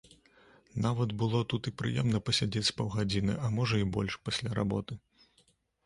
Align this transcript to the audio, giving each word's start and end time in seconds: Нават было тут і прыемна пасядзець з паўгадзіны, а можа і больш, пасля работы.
Нават 0.85 1.09
было 1.23 1.41
тут 1.53 1.69
і 1.71 1.75
прыемна 1.83 2.23
пасядзець 2.31 2.65
з 2.73 2.75
паўгадзіны, 2.81 3.33
а 3.45 3.55
можа 3.61 3.75
і 3.87 3.89
больш, 3.99 4.13
пасля 4.29 4.49
работы. 4.63 5.03